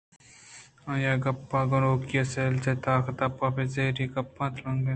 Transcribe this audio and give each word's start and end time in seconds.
آئی 0.91 1.05
ءَ 1.11 1.39
پہ 1.49 1.59
گنوکی 1.69 2.21
سلیج 2.31 2.65
ءِ 2.71 2.81
تاک 2.83 3.05
ءِ 3.09 3.17
دپ 3.19 3.37
پہ 3.55 3.63
زبری 3.73 4.05
ءَ 4.07 4.13
گپت 4.13 4.37
ءُتیلانک 4.49 4.83
دات 4.83 4.89